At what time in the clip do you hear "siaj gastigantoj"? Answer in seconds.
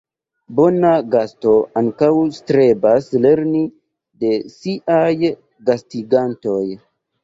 4.59-6.63